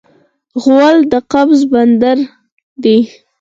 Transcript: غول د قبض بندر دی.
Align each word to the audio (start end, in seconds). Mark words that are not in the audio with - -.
غول 0.63 0.97
د 1.11 1.13
قبض 1.31 1.59
بندر 1.71 2.17
دی. 2.83 2.97